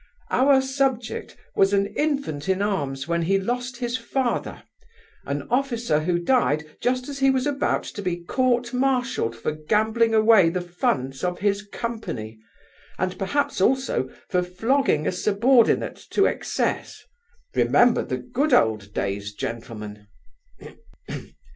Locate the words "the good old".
18.03-18.91